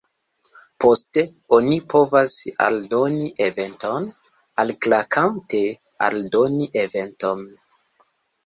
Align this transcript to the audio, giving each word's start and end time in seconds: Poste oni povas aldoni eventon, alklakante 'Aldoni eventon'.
Poste 0.83 1.23
oni 1.57 1.75
povas 1.93 2.33
aldoni 2.67 3.29
eventon, 3.49 4.09
alklakante 4.65 5.63
'Aldoni 6.09 6.73
eventon'. 6.87 7.47